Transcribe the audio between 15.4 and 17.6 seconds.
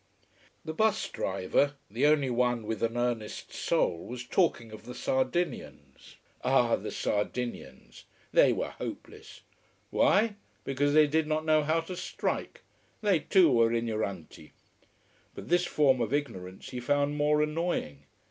this form of ignorance he found more